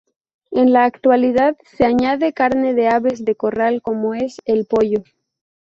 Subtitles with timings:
[0.49, 5.03] En la actualidad se añade carne de aves de corral como es el pollo.